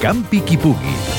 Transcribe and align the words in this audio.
Campi 0.00 0.40
Kipugi. 0.40 1.17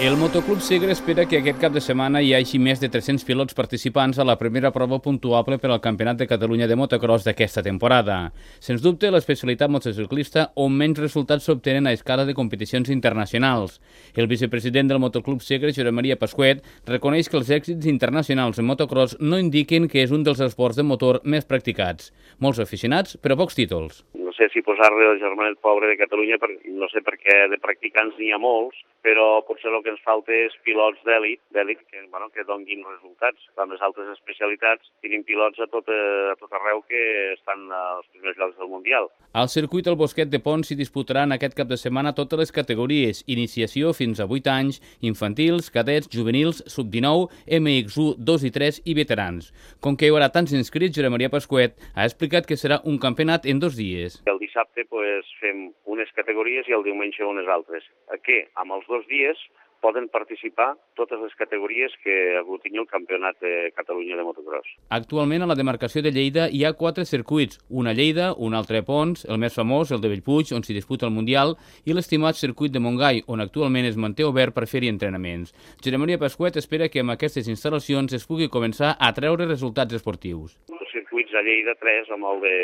El 0.00 0.16
Motoclub 0.16 0.60
Segre 0.60 0.92
espera 0.94 1.24
que 1.26 1.40
aquest 1.40 1.56
cap 1.58 1.72
de 1.74 1.80
setmana 1.82 2.20
hi 2.22 2.28
hagi 2.36 2.60
més 2.62 2.78
de 2.78 2.86
300 2.86 3.24
pilots 3.26 3.56
participants 3.58 4.20
a 4.22 4.26
la 4.28 4.36
primera 4.38 4.70
prova 4.70 5.00
puntuable 5.02 5.56
per 5.58 5.72
al 5.74 5.80
Campionat 5.82 6.20
de 6.20 6.28
Catalunya 6.30 6.68
de 6.70 6.76
motocross 6.78 7.24
d'aquesta 7.26 7.64
temporada. 7.66 8.18
Sens 8.62 8.84
dubte, 8.84 9.10
l'especialitat 9.10 9.72
motociclista 9.74 10.44
on 10.54 10.76
menys 10.78 11.00
resultats 11.02 11.48
s'obtenen 11.50 11.90
a 11.90 11.94
escala 11.98 12.28
de 12.28 12.36
competicions 12.38 12.92
internacionals. 12.94 13.80
El 14.14 14.30
vicepresident 14.30 14.86
del 14.86 15.02
Motoclub 15.02 15.42
Segre, 15.42 15.74
Josep 15.74 15.90
Maria 15.90 16.14
Pasquet, 16.20 16.62
reconeix 16.86 17.26
que 17.26 17.40
els 17.40 17.50
èxits 17.50 17.90
internacionals 17.90 18.62
en 18.62 18.70
motocross 18.70 19.16
no 19.18 19.42
indiquen 19.42 19.90
que 19.90 20.06
és 20.06 20.14
un 20.14 20.22
dels 20.22 20.38
esports 20.46 20.78
de 20.78 20.86
motor 20.86 21.18
més 21.24 21.42
practicats. 21.42 22.12
Molts 22.38 22.62
aficionats, 22.62 23.18
però 23.18 23.34
pocs 23.34 23.58
títols. 23.58 24.04
No 24.14 24.30
sé 24.38 24.46
si 24.54 24.62
posar-li 24.62 25.10
el 25.10 25.18
germanet 25.18 25.58
pobre 25.58 25.90
de 25.90 25.98
Catalunya, 25.98 26.38
no 26.78 26.86
sé 26.94 27.02
per 27.02 27.18
què 27.18 27.48
de 27.50 27.58
practicants 27.58 28.14
n'hi 28.14 28.30
ha 28.30 28.38
molts, 28.38 28.78
però 29.08 29.40
potser 29.48 29.70
el 29.72 29.80
que 29.84 29.92
ens 29.94 30.02
falta 30.04 30.34
és 30.36 30.52
pilots 30.66 31.00
d'èlit, 31.06 31.40
d'èlit 31.56 31.80
que, 31.88 32.02
bueno, 32.12 32.28
que 32.34 32.44
donguin 32.44 32.84
resultats. 32.84 33.40
Amb 33.56 33.72
les 33.72 33.80
altres 33.86 34.10
especialitats 34.12 34.90
tenim 35.04 35.24
pilots 35.24 35.60
a 35.64 35.68
tot, 35.72 35.88
a 35.88 36.36
tot 36.36 36.52
arreu 36.60 36.82
que 36.90 37.00
estan 37.32 37.64
als 37.72 38.04
primers 38.12 38.36
llocs 38.36 38.58
del 38.60 38.68
Mundial. 38.68 39.08
Al 39.32 39.48
circuit 39.48 39.86
del 39.88 39.96
Bosquet 39.96 40.28
de 40.28 40.40
Pont 40.44 40.64
s'hi 40.66 40.76
disputaran 40.76 41.32
aquest 41.32 41.56
cap 41.56 41.70
de 41.70 41.78
setmana 41.80 42.12
totes 42.18 42.42
les 42.42 42.52
categories, 42.52 43.22
iniciació 43.26 43.94
fins 43.96 44.20
a 44.20 44.28
8 44.28 44.52
anys, 44.52 44.82
infantils, 45.00 45.72
cadets, 45.72 46.10
juvenils, 46.12 46.60
sub-19, 46.68 47.30
MX1, 47.60 48.18
2 48.28 48.44
i 48.44 48.52
3 48.58 48.82
i 48.84 48.98
veterans. 48.98 49.52
Com 49.80 49.96
que 49.96 50.08
hi 50.08 50.12
haurà 50.12 50.28
tants 50.34 50.52
inscrits, 50.52 50.96
Josep 50.98 51.14
Maria 51.14 51.32
Pasquet 51.32 51.78
ha 51.94 52.04
explicat 52.04 52.48
que 52.48 52.60
serà 52.60 52.82
un 52.84 53.00
campionat 53.00 53.48
en 53.48 53.62
dos 53.62 53.78
dies. 53.80 54.20
El 54.28 54.40
dissabte 54.58 54.84
pues, 54.90 55.24
fem 55.40 55.70
unes 55.86 56.10
categories 56.16 56.66
i 56.68 56.74
el 56.74 56.82
diumenge 56.82 57.24
unes 57.24 57.46
altres. 57.48 57.84
Aquí, 58.10 58.42
amb 58.56 58.72
els 58.74 58.86
dos 58.88 59.06
dies, 59.06 59.38
poden 59.80 60.08
participar 60.08 60.74
totes 60.96 61.20
les 61.22 61.34
categories 61.38 61.92
que 62.02 62.36
aglutini 62.36 62.80
el 62.82 62.88
Campionat 62.90 63.38
de 63.40 63.70
Catalunya 63.76 64.16
de 64.16 64.24
motocross. 64.26 64.66
Actualment 64.90 65.44
a 65.44 65.46
la 65.46 65.54
demarcació 65.54 66.02
de 66.02 66.10
Lleida 66.10 66.48
hi 66.50 66.64
ha 66.64 66.72
quatre 66.74 67.04
circuits, 67.06 67.60
un 67.70 67.86
a 67.86 67.94
Lleida, 67.94 68.32
un 68.34 68.54
altre 68.58 68.82
a 68.82 68.86
Pons, 68.88 69.22
el 69.30 69.38
més 69.38 69.54
famós, 69.54 69.92
el 69.94 70.02
de 70.02 70.10
Bellpuig, 70.10 70.50
on 70.56 70.66
s'hi 70.66 70.74
disputa 70.74 71.06
el 71.06 71.14
Mundial, 71.14 71.54
i 71.86 71.94
l'estimat 71.94 72.34
circuit 72.34 72.74
de 72.74 72.82
Montgai, 72.82 73.22
on 73.28 73.44
actualment 73.44 73.86
es 73.86 73.96
manté 73.96 74.26
obert 74.26 74.56
per 74.56 74.66
fer-hi 74.66 74.90
entrenaments. 74.90 75.54
Josep 75.78 76.02
Maria 76.02 76.18
Pasquet 76.18 76.58
espera 76.58 76.90
que 76.90 77.06
amb 77.06 77.14
aquestes 77.14 77.46
instal·lacions 77.46 78.18
es 78.18 78.26
pugui 78.26 78.50
començar 78.50 78.96
a 78.98 79.14
treure 79.14 79.46
resultats 79.46 79.94
esportius. 79.94 80.58
Circuits 80.98 81.34
a 81.34 81.44
Lleida 81.46 81.76
3 81.78 82.10
amb 82.16 82.26
el 82.26 82.40
de, 82.42 82.56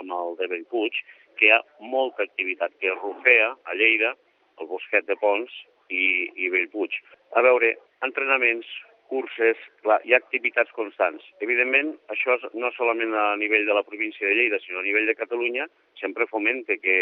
amb 0.00 0.12
el 0.12 0.36
de 0.40 0.48
Bellpuig, 0.52 0.96
que 1.40 1.48
hi 1.48 1.54
ha 1.54 1.62
molta 1.80 2.26
activitat, 2.26 2.74
que 2.82 2.92
Rufea, 2.92 3.54
a 3.64 3.76
Lleida, 3.78 4.12
el 4.60 4.68
Bosquet 4.68 5.06
de 5.08 5.16
Pons 5.16 5.54
i, 5.88 6.28
i 6.36 6.50
Bellpuig. 6.52 6.98
A 7.38 7.44
veure, 7.46 7.72
entrenaments, 8.04 8.68
curses, 9.08 9.60
clar, 9.86 10.02
hi 10.04 10.12
ha 10.12 10.20
activitats 10.20 10.74
constants. 10.76 11.24
Evidentment, 11.44 11.94
això 12.12 12.36
no 12.52 12.72
solament 12.76 13.14
a 13.16 13.30
nivell 13.40 13.64
de 13.64 13.76
la 13.78 13.86
província 13.86 14.28
de 14.28 14.36
Lleida, 14.36 14.60
sinó 14.60 14.82
a 14.82 14.86
nivell 14.86 15.08
de 15.08 15.16
Catalunya, 15.16 15.68
sempre 16.00 16.28
fomenta 16.28 16.76
que, 16.82 16.98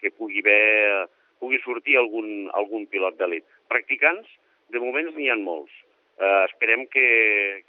que 0.00 0.10
pugui 0.18 0.42
haver, 0.42 1.06
pugui 1.38 1.62
sortir 1.62 2.00
algun, 2.00 2.48
algun 2.58 2.88
pilot 2.90 3.20
d'elit. 3.20 3.46
Practicants, 3.70 4.26
de 4.74 4.82
moments 4.82 5.14
n'hi 5.14 5.30
ha 5.30 5.38
molts. 5.38 5.70
Uh, 6.18 6.46
esperem 6.48 6.82
que, 6.90 7.04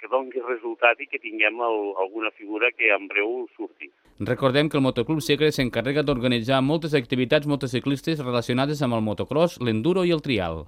que 0.02 0.08
doni 0.09 0.42
resultat 0.42 0.97
i 1.03 1.05
que 1.05 1.19
tinguem 1.22 1.59
el, 1.61 1.75
alguna 2.02 2.31
figura 2.33 2.72
que 2.73 2.89
en 2.95 3.05
breu 3.11 3.44
surti. 3.53 3.92
Recordem 4.25 4.72
que 4.72 4.80
el 4.80 4.83
Motoclub 4.88 5.22
Segre 5.22 5.52
s'encarrega 5.53 6.02
d'organitzar 6.02 6.58
moltes 6.66 6.97
activitats 6.97 7.45
motociclistes 7.45 8.23
relacionades 8.26 8.82
amb 8.82 8.98
el 8.98 9.05
motocross, 9.05 9.59
l'enduro 9.61 10.02
i 10.02 10.15
el 10.17 10.26
trial. 10.26 10.65